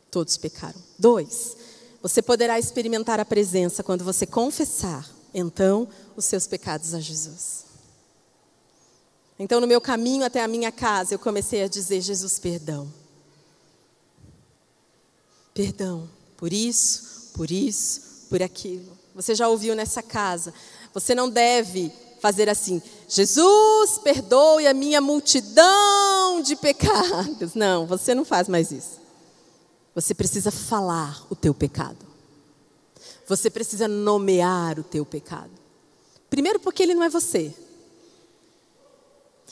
[0.09, 0.79] Todos pecaram.
[0.97, 1.55] Dois,
[2.01, 7.65] você poderá experimentar a presença quando você confessar, então, os seus pecados a Jesus.
[9.39, 12.91] Então, no meu caminho até a minha casa, eu comecei a dizer: Jesus, perdão.
[15.53, 16.09] Perdão
[16.41, 18.97] por isso, por isso, por aquilo.
[19.13, 20.51] Você já ouviu nessa casa.
[20.91, 27.53] Você não deve fazer assim: Jesus, perdoe a minha multidão de pecados.
[27.53, 28.99] Não, você não faz mais isso.
[29.93, 32.10] Você precisa falar o teu pecado.
[33.31, 35.51] Você precisa nomear o teu pecado.
[36.29, 37.55] Primeiro, porque ele não é você.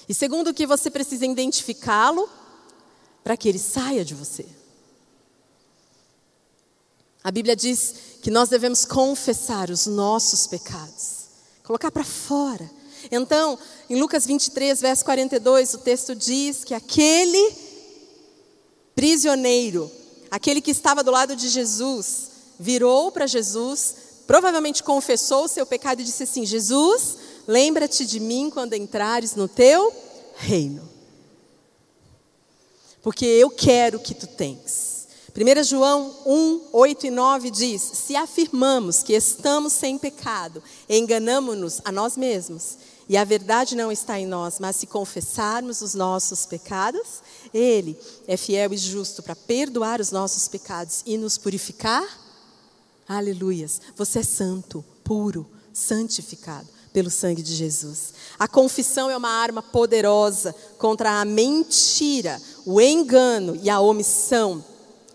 [0.09, 2.27] E segundo, que você precisa identificá-lo
[3.23, 4.45] para que ele saia de você.
[7.23, 11.27] A Bíblia diz que nós devemos confessar os nossos pecados,
[11.63, 12.69] colocar para fora.
[13.09, 13.57] Então,
[13.89, 17.55] em Lucas 23, verso 42, o texto diz que aquele
[18.93, 19.89] prisioneiro
[20.29, 22.28] aquele que estava do lado de Jesus,
[22.59, 23.95] virou para Jesus,
[24.27, 27.17] provavelmente confessou o seu pecado e disse assim: Jesus,
[27.47, 29.93] lembra-te de mim quando entrares no teu
[30.35, 30.87] reino.
[33.01, 35.07] porque eu quero que tu tens.
[35.35, 41.91] 1 João 1, 8 e 9 diz: Se afirmamos que estamos sem pecado, enganamos-nos a
[41.91, 47.23] nós mesmos, e a verdade não está em nós, mas se confessarmos os nossos pecados,
[47.53, 52.28] Ele é fiel e justo para perdoar os nossos pecados e nos purificar.
[53.09, 53.81] Aleluias.
[53.95, 58.13] Você é santo, puro, santificado pelo sangue de Jesus.
[58.37, 64.63] A confissão é uma arma poderosa contra a mentira, o engano e a omissão.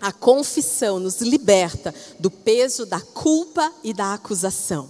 [0.00, 4.88] A confissão nos liberta do peso da culpa e da acusação.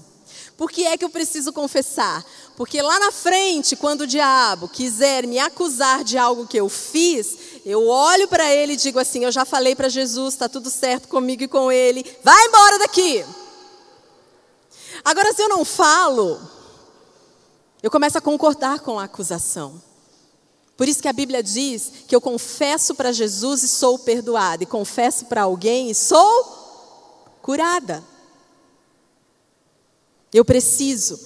[0.56, 2.24] Por que é que eu preciso confessar?
[2.56, 7.36] Porque lá na frente, quando o diabo quiser me acusar de algo que eu fiz,
[7.64, 11.08] eu olho para ele e digo assim: Eu já falei para Jesus, está tudo certo
[11.08, 13.24] comigo e com ele, vai embora daqui.
[15.04, 16.40] Agora, se eu não falo,
[17.82, 19.80] eu começo a concordar com a acusação.
[20.76, 24.66] Por isso que a Bíblia diz que eu confesso para Jesus e sou perdoada, e
[24.66, 28.02] confesso para alguém e sou curada.
[30.32, 31.20] Eu preciso.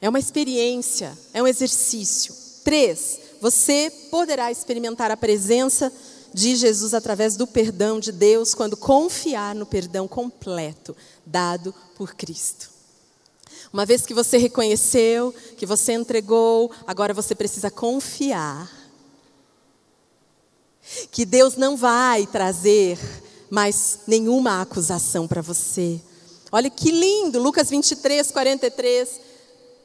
[0.00, 2.34] É uma experiência, é um exercício.
[2.64, 5.92] Três, você poderá experimentar a presença
[6.32, 12.70] de Jesus através do perdão de Deus quando confiar no perdão completo dado por Cristo.
[13.72, 18.70] Uma vez que você reconheceu, que você entregou, agora você precisa confiar.
[21.10, 22.96] Que Deus não vai trazer
[23.50, 26.00] mais nenhuma acusação para você.
[26.52, 29.31] Olha que lindo, Lucas 23, 43.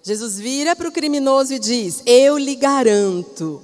[0.07, 3.61] Jesus vira para o criminoso e diz: Eu lhe garanto,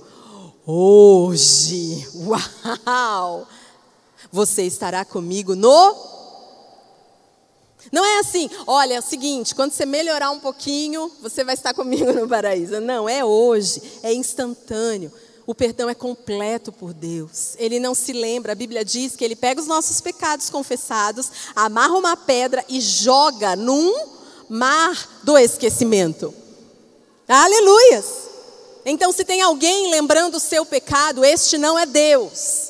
[0.66, 2.06] hoje,
[2.86, 3.48] uau,
[4.30, 6.12] você estará comigo no
[7.92, 11.74] não é assim, olha, é o seguinte, quando você melhorar um pouquinho, você vai estar
[11.74, 12.82] comigo no paraíso.
[12.82, 15.12] Não, é hoje, é instantâneo.
[15.46, 17.56] O perdão é completo por Deus.
[17.60, 18.54] Ele não se lembra.
[18.54, 23.56] A Bíblia diz que ele pega os nossos pecados confessados, amarra uma pedra e joga
[23.56, 24.13] num
[24.54, 26.32] mar do esquecimento.
[27.28, 28.06] Aleluias!
[28.86, 32.70] Então, se tem alguém lembrando o seu pecado, este não é Deus,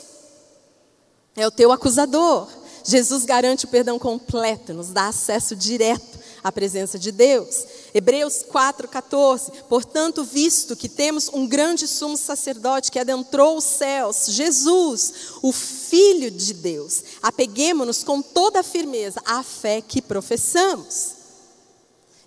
[1.36, 2.48] é o teu acusador.
[2.86, 7.66] Jesus garante o perdão completo, nos dá acesso direto à presença de Deus.
[7.94, 9.52] Hebreus 4,14.
[9.68, 16.32] Portanto, visto que temos um grande sumo sacerdote que adentrou os céus, Jesus, o Filho
[16.32, 21.23] de Deus, apeguemos-nos com toda a firmeza à fé que professamos.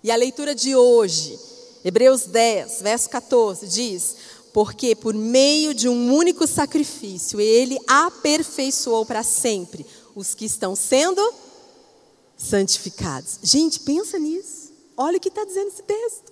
[0.03, 1.39] E a leitura de hoje,
[1.83, 4.15] Hebreus 10, verso 14, diz:
[4.53, 11.33] Porque por meio de um único sacrifício, ele aperfeiçoou para sempre os que estão sendo
[12.37, 13.39] santificados.
[13.41, 14.71] Gente, pensa nisso.
[14.95, 16.31] Olha o que está dizendo esse texto.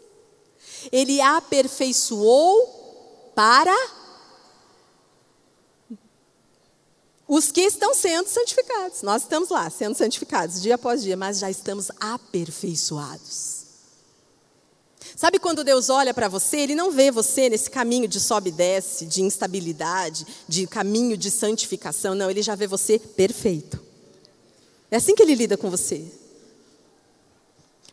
[0.91, 3.75] Ele aperfeiçoou para
[7.27, 9.01] os que estão sendo santificados.
[9.01, 13.54] Nós estamos lá, sendo santificados dia após dia, mas já estamos aperfeiçoados.
[15.15, 18.53] Sabe quando Deus olha para você, Ele não vê você nesse caminho de sobe e
[18.53, 22.13] desce, de instabilidade, de caminho de santificação.
[22.13, 23.81] Não, Ele já vê você perfeito.
[24.91, 26.05] É assim que Ele lida com você.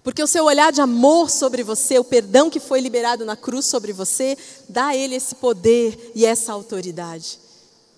[0.03, 3.67] Porque o seu olhar de amor sobre você, o perdão que foi liberado na cruz
[3.67, 4.37] sobre você,
[4.69, 7.39] dá a Ele esse poder e essa autoridade.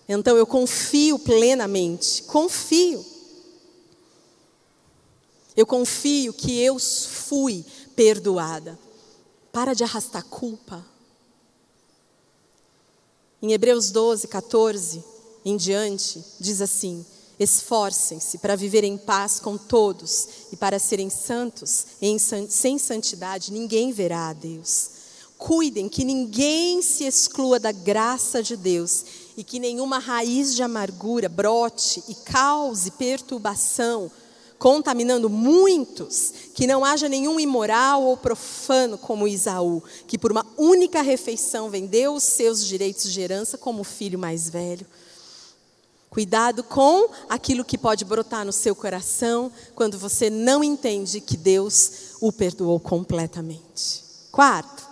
[0.06, 3.02] Então eu confio plenamente, confio.
[5.56, 7.64] Eu confio que eu fui
[7.96, 8.83] perdoada.
[9.54, 10.84] Para de arrastar culpa.
[13.40, 15.04] Em Hebreus 12, 14
[15.44, 17.06] em diante, diz assim:
[17.38, 21.86] Esforcem-se para viver em paz com todos e para serem santos.
[22.02, 24.90] Em, sem santidade, ninguém verá a Deus.
[25.38, 29.04] Cuidem que ninguém se exclua da graça de Deus
[29.36, 34.10] e que nenhuma raiz de amargura brote e cause perturbação
[34.64, 41.02] contaminando muitos, que não haja nenhum imoral ou profano como Isaú, que por uma única
[41.02, 44.86] refeição vendeu os seus direitos de herança como filho mais velho.
[46.08, 52.16] Cuidado com aquilo que pode brotar no seu coração quando você não entende que Deus
[52.18, 54.02] o perdoou completamente.
[54.32, 54.88] Quarto,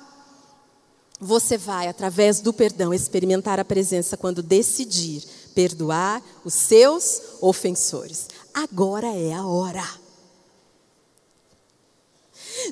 [1.19, 9.07] você vai, através do perdão, experimentar a presença quando decidir perdoar os seus ofensores agora
[9.07, 10.03] é a hora.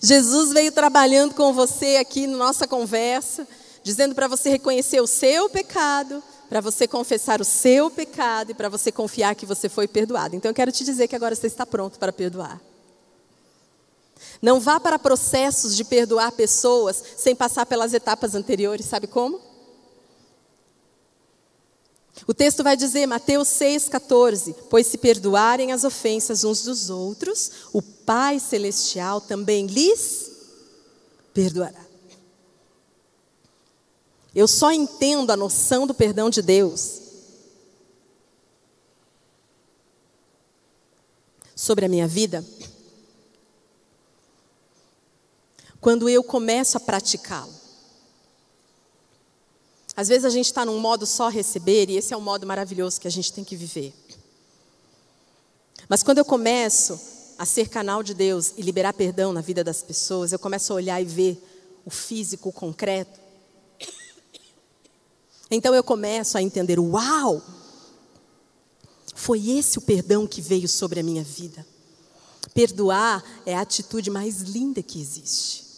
[0.03, 3.47] Jesus veio trabalhando com você aqui na nossa conversa,
[3.83, 8.69] dizendo para você reconhecer o seu pecado, para você confessar o seu pecado e para
[8.69, 10.37] você confiar que você foi perdoado.
[10.37, 12.61] Então eu quero te dizer que agora você está pronto para perdoar.
[14.43, 19.50] Não vá para processos de perdoar pessoas sem passar pelas etapas anteriores, sabe como?
[22.27, 27.81] O texto vai dizer, Mateus 6,14: Pois se perdoarem as ofensas uns dos outros, o
[27.81, 30.31] Pai Celestial também lhes
[31.33, 31.85] perdoará.
[34.35, 37.01] Eu só entendo a noção do perdão de Deus
[41.55, 42.45] sobre a minha vida
[45.81, 47.60] quando eu começo a praticá-lo.
[50.01, 52.99] Às vezes a gente está num modo só receber, e esse é o modo maravilhoso
[52.99, 53.93] que a gente tem que viver.
[55.91, 56.99] Mas quando eu começo
[57.37, 60.77] a ser canal de Deus e liberar perdão na vida das pessoas, eu começo a
[60.77, 61.39] olhar e ver
[61.85, 63.21] o físico, o concreto.
[65.51, 67.43] Então eu começo a entender: uau!
[69.15, 71.67] Foi esse o perdão que veio sobre a minha vida.
[72.55, 75.70] Perdoar é a atitude mais linda que existe.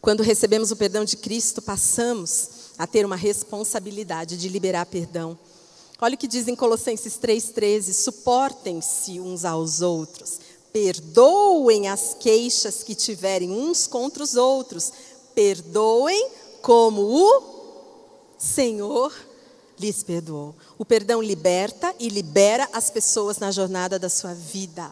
[0.00, 5.38] Quando recebemos o perdão de Cristo, passamos a ter uma responsabilidade de liberar perdão.
[6.00, 10.38] Olha o que diz em Colossenses 3,13: suportem-se uns aos outros,
[10.72, 14.92] perdoem as queixas que tiverem uns contra os outros,
[15.34, 16.30] perdoem
[16.62, 17.42] como o
[18.38, 19.12] Senhor
[19.78, 20.54] lhes perdoou.
[20.78, 24.90] O perdão liberta e libera as pessoas na jornada da sua vida.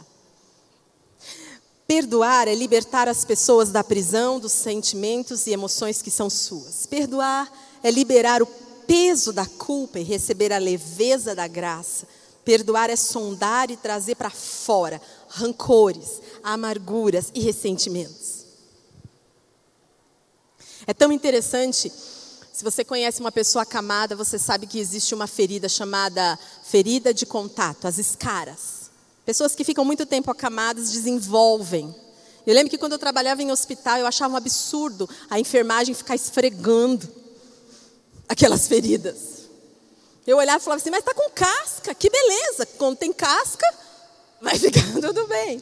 [1.87, 6.85] Perdoar é libertar as pessoas da prisão dos sentimentos e emoções que são suas.
[6.85, 8.47] Perdoar é liberar o
[8.87, 12.09] peso da culpa e receber a leveza da graça.
[12.45, 18.47] Perdoar é sondar e trazer para fora rancores, amarguras e ressentimentos.
[20.89, 21.93] É tão interessante,
[22.53, 27.27] se você conhece uma pessoa acamada, você sabe que existe uma ferida chamada ferida de
[27.27, 28.76] contato, as escaras.
[29.27, 31.93] Pessoas que ficam muito tempo acamadas desenvolvem.
[32.47, 36.15] Eu lembro que quando eu trabalhava em hospital, eu achava um absurdo a enfermagem ficar
[36.15, 37.07] esfregando
[38.29, 39.49] aquelas feridas.
[40.25, 42.67] Eu olhava e falava assim, mas está com casca, que beleza.
[42.79, 43.67] Quando tem casca,
[44.41, 45.61] vai ficar tudo bem.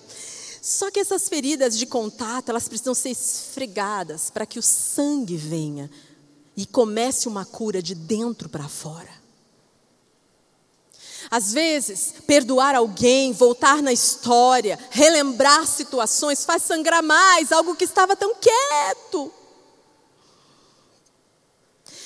[0.60, 5.90] Só que essas feridas de contato, elas precisam ser esfregadas para que o sangue venha
[6.54, 9.23] e comece uma cura de dentro para fora.
[11.34, 18.14] Às vezes, perdoar alguém, voltar na história, relembrar situações, faz sangrar mais algo que estava
[18.14, 19.32] tão quieto.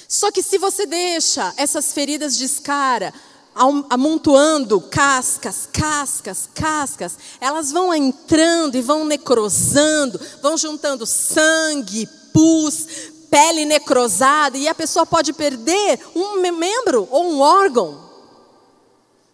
[0.09, 3.13] Só que se você deixa essas feridas de escara
[3.91, 12.87] amontoando cascas, cascas, cascas, elas vão entrando e vão necrosando, vão juntando sangue, pus,
[13.31, 18.08] pele necrosada, e a pessoa pode perder um membro ou um órgão.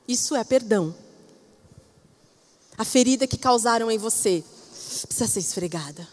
[0.07, 0.95] Isso é perdão.
[2.77, 4.45] A ferida que causaram em você
[5.07, 6.09] precisa ser esfregada.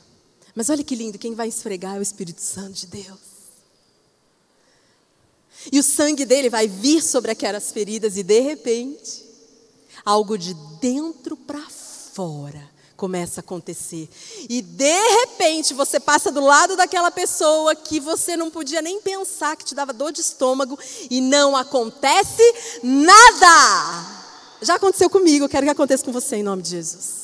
[0.55, 3.19] Mas olha que lindo, quem vai esfregar é o Espírito Santo de Deus.
[5.71, 9.25] E o sangue dele vai vir sobre aquelas feridas e de repente,
[10.03, 12.70] algo de dentro para fora
[13.01, 14.07] começa a acontecer.
[14.47, 19.57] E de repente você passa do lado daquela pessoa que você não podia nem pensar
[19.57, 20.77] que te dava dor de estômago
[21.09, 22.43] e não acontece
[22.83, 24.05] nada.
[24.61, 27.21] Já aconteceu comigo, eu quero que aconteça com você em nome de Jesus.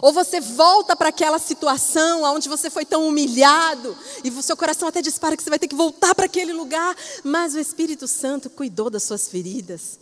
[0.00, 3.94] Ou você volta para aquela situação onde você foi tão humilhado
[4.24, 6.96] e o seu coração até dispara que você vai ter que voltar para aquele lugar,
[7.22, 9.98] mas o Espírito Santo cuidou das suas feridas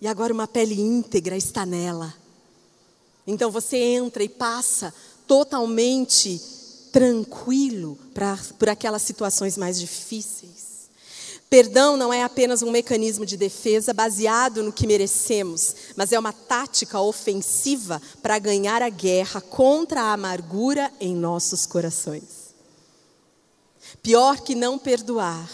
[0.00, 2.14] e agora uma pele íntegra está nela.
[3.30, 4.92] Então você entra e passa
[5.26, 6.40] totalmente
[6.90, 10.88] tranquilo pra, por aquelas situações mais difíceis.
[11.50, 16.32] Perdão não é apenas um mecanismo de defesa baseado no que merecemos, mas é uma
[16.32, 22.54] tática ofensiva para ganhar a guerra contra a amargura em nossos corações.
[24.02, 25.50] Pior que não perdoar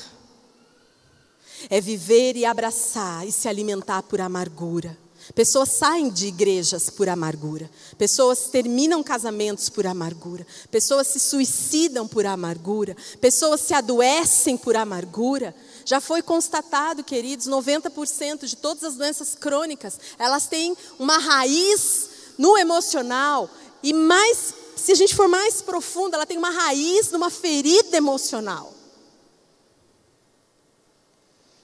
[1.69, 5.04] é viver e abraçar e se alimentar por amargura.
[5.33, 7.71] Pessoas saem de igrejas por amargura.
[7.97, 10.47] Pessoas terminam casamentos por amargura.
[10.71, 12.97] Pessoas se suicidam por amargura.
[13.21, 15.55] Pessoas se adoecem por amargura.
[15.85, 22.09] Já foi constatado, queridos, 90% de todas as doenças crônicas, elas têm uma raiz
[22.39, 23.49] no emocional
[23.83, 28.73] e mais, se a gente for mais profundo, ela tem uma raiz numa ferida emocional.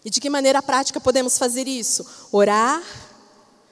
[0.04, 2.06] E de que maneira prática podemos fazer isso?
[2.30, 2.82] Orar,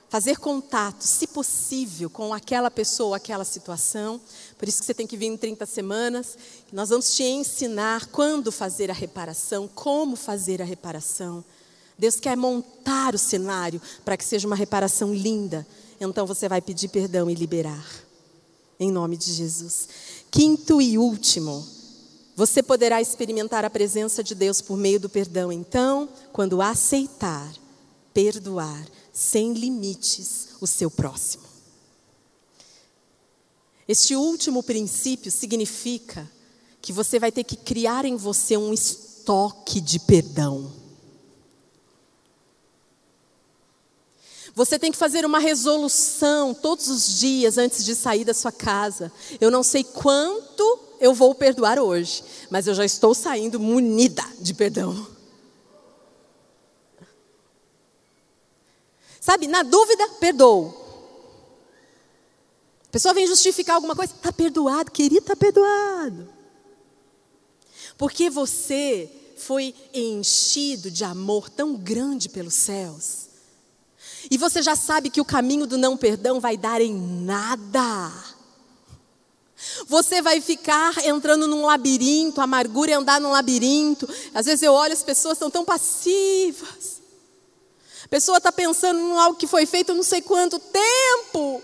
[0.09, 4.21] fazer contato, se possível, com aquela pessoa, aquela situação.
[4.57, 6.37] Por isso que você tem que vir em 30 semanas.
[6.73, 11.45] Nós vamos te ensinar quando fazer a reparação, como fazer a reparação.
[11.99, 15.67] Deus quer montar o cenário para que seja uma reparação linda.
[16.01, 17.85] Então você vai pedir perdão e liberar.
[18.81, 19.89] Em nome de Jesus.
[20.31, 21.67] Quinto e último,
[22.39, 27.53] Você poderá experimentar a presença de Deus por meio do perdão, então, quando aceitar,
[28.19, 31.45] perdoar, sem limites, o seu próximo.
[33.87, 36.29] Este último princípio significa
[36.83, 40.73] que você vai ter que criar em você um estoque de perdão.
[44.53, 49.13] Você tem que fazer uma resolução todos os dias antes de sair da sua casa.
[49.41, 54.53] Eu não sei quanto eu vou perdoar hoje, mas eu já estou saindo munida de
[54.55, 55.18] perdão.
[59.29, 60.75] Sabe, na dúvida, perdoo.
[62.87, 66.27] A pessoa vem justificar alguma coisa, está perdoado, querido, está perdoado.
[67.99, 73.27] Porque você foi enchido de amor tão grande pelos céus.
[74.31, 78.11] E você já sabe que o caminho do não perdão vai dar em nada.
[79.89, 84.09] Você vai ficar entrando num labirinto, amargura é andar num labirinto.
[84.33, 86.98] Às vezes eu olho, as pessoas estão tão passivas.
[88.09, 91.63] A pessoa está pensando em algo que foi feito não sei quanto tempo.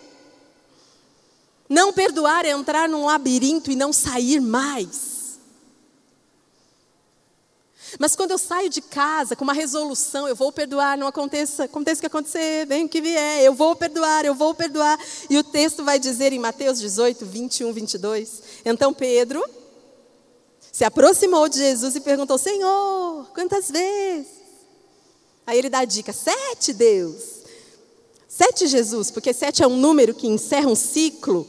[1.67, 5.39] Não perdoar é entrar num labirinto e não sair mais.
[7.99, 12.01] Mas quando eu saio de casa com uma resolução, eu vou perdoar, não aconteça, aconteça
[12.01, 14.99] o que acontecer, vem o que vier, eu vou perdoar, eu vou perdoar.
[15.31, 18.43] E o texto vai dizer em Mateus 18, 21, 22.
[18.67, 19.43] Então Pedro
[20.71, 24.44] se aproximou de Jesus e perguntou: Senhor, quantas vezes?
[25.47, 27.45] Aí ele dá a dica: sete, Deus.
[28.29, 31.47] Sete, Jesus, porque sete é um número que encerra um ciclo.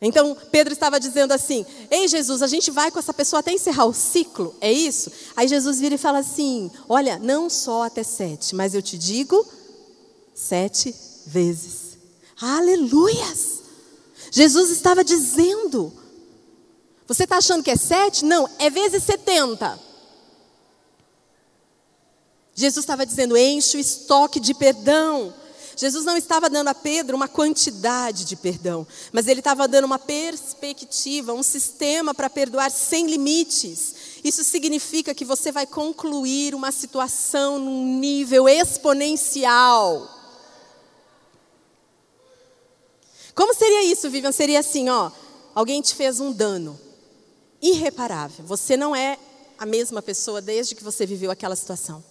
[0.00, 3.86] Então Pedro estava dizendo assim: Ei Jesus, a gente vai com essa pessoa até encerrar
[3.86, 5.10] o ciclo, é isso?
[5.34, 9.46] Aí Jesus vira e fala assim: Olha, não só até sete, mas eu te digo
[10.34, 10.94] sete
[11.26, 11.98] vezes.
[12.40, 13.62] Aleluias!
[14.30, 15.92] Jesus estava dizendo:
[17.06, 18.24] Você está achando que é sete?
[18.24, 19.85] Não, é vezes setenta.
[22.56, 25.32] Jesus estava dizendo: Enche o estoque de perdão.
[25.78, 29.98] Jesus não estava dando a Pedro uma quantidade de perdão, mas ele estava dando uma
[29.98, 33.94] perspectiva, um sistema para perdoar sem limites.
[34.24, 40.10] Isso significa que você vai concluir uma situação num nível exponencial.
[43.34, 44.32] Como seria isso, Vivian?
[44.32, 45.10] Seria assim, ó,
[45.54, 46.80] alguém te fez um dano
[47.60, 48.46] irreparável.
[48.46, 49.18] Você não é
[49.58, 52.02] a mesma pessoa desde que você viveu aquela situação.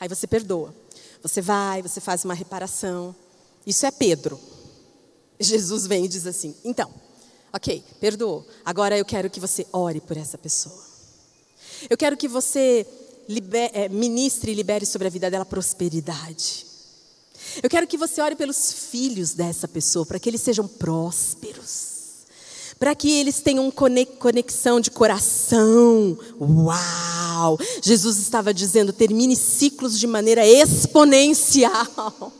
[0.00, 0.74] Aí você perdoa.
[1.22, 3.14] Você vai, você faz uma reparação.
[3.66, 4.38] Isso é Pedro.
[5.40, 6.92] Jesus vem e diz assim: então,
[7.52, 8.46] ok, perdoou.
[8.64, 10.86] Agora eu quero que você ore por essa pessoa.
[11.88, 12.86] Eu quero que você
[13.28, 16.66] liber, é, ministre e libere sobre a vida dela prosperidade.
[17.62, 21.97] Eu quero que você ore pelos filhos dessa pessoa, para que eles sejam prósperos
[22.78, 26.18] para que eles tenham conexão de coração.
[26.40, 27.58] Uau!
[27.82, 32.32] Jesus estava dizendo: termine ciclos de maneira exponencial.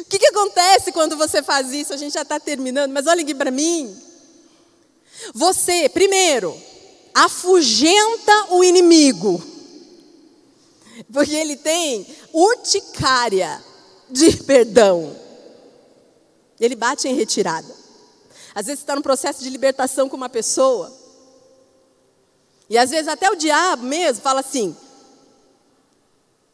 [0.00, 1.92] O que, que acontece quando você faz isso?
[1.92, 3.94] A gente já está terminando, mas olha aqui para mim.
[5.32, 6.56] Você, primeiro,
[7.14, 9.42] afugenta o inimigo,
[11.12, 13.62] porque ele tem urticária
[14.10, 15.16] de perdão.
[16.58, 17.83] Ele bate em retirada.
[18.54, 20.92] Às vezes você está num processo de libertação com uma pessoa.
[22.70, 24.76] E às vezes até o diabo mesmo fala assim: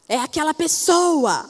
[0.09, 1.49] é aquela pessoa.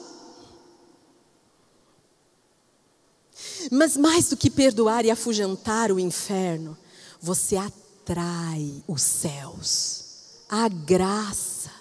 [3.71, 6.77] Mas mais do que perdoar e afugentar o inferno,
[7.19, 10.03] você atrai os céus,
[10.49, 11.71] a graça.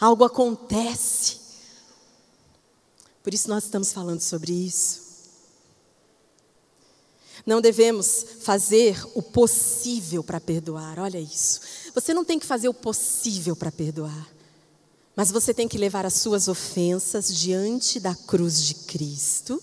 [0.00, 1.38] Algo acontece.
[3.22, 5.07] Por isso nós estamos falando sobre isso.
[7.48, 10.98] Não devemos fazer o possível para perdoar.
[10.98, 11.62] Olha isso.
[11.94, 14.28] Você não tem que fazer o possível para perdoar.
[15.16, 19.62] Mas você tem que levar as suas ofensas diante da cruz de Cristo.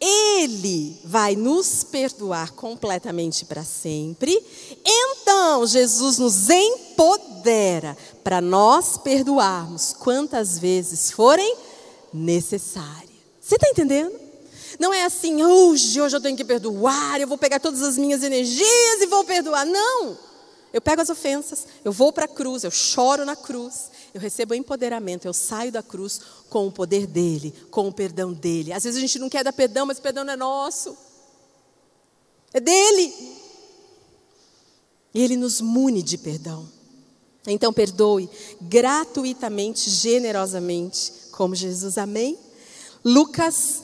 [0.00, 4.40] Ele vai nos perdoar completamente para sempre.
[4.84, 11.56] Então, Jesus nos empodera para nós perdoarmos quantas vezes forem
[12.14, 13.10] necessárias.
[13.40, 14.27] Você está entendendo?
[14.78, 18.22] Não é assim, hoje, hoje eu tenho que perdoar, eu vou pegar todas as minhas
[18.22, 19.64] energias e vou perdoar.
[19.64, 20.18] Não!
[20.72, 24.54] Eu pego as ofensas, eu vou para a cruz, eu choro na cruz, eu recebo
[24.54, 28.72] empoderamento, eu saio da cruz com o poder dele, com o perdão dele.
[28.72, 30.96] Às vezes a gente não quer dar perdão, mas o perdão não é nosso,
[32.52, 33.14] é dele.
[35.14, 36.68] E ele nos mune de perdão.
[37.46, 38.28] Então perdoe
[38.60, 41.96] gratuitamente, generosamente, como Jesus.
[41.96, 42.38] Amém?
[43.02, 43.82] Lucas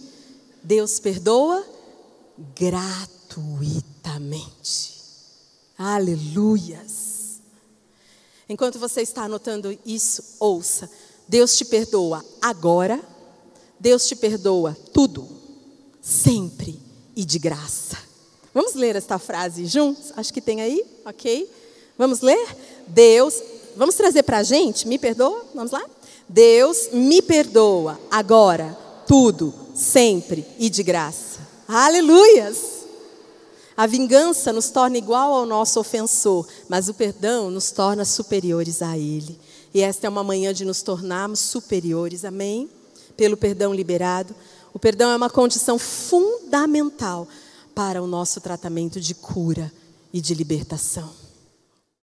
[0.62, 1.62] Deus perdoa
[2.56, 4.98] gratuitamente.
[5.76, 7.42] Aleluias.
[8.48, 10.90] Enquanto você está anotando isso, ouça.
[11.28, 12.98] Deus te perdoa agora,
[13.78, 15.28] Deus te perdoa tudo,
[16.00, 16.80] sempre
[17.14, 17.98] e de graça.
[18.54, 20.14] Vamos ler esta frase juntos?
[20.16, 21.59] Acho que tem aí, ok?
[22.00, 22.56] Vamos ler?
[22.86, 23.42] Deus,
[23.76, 25.44] vamos trazer para a gente, me perdoa?
[25.54, 25.84] Vamos lá?
[26.26, 28.74] Deus me perdoa agora,
[29.06, 31.40] tudo, sempre e de graça.
[31.68, 32.86] Aleluias!
[33.76, 38.96] A vingança nos torna igual ao nosso ofensor, mas o perdão nos torna superiores a
[38.96, 39.38] ele.
[39.74, 42.70] E esta é uma manhã de nos tornarmos superiores, amém?
[43.14, 44.34] Pelo perdão liberado.
[44.72, 47.28] O perdão é uma condição fundamental
[47.74, 49.70] para o nosso tratamento de cura
[50.10, 51.19] e de libertação.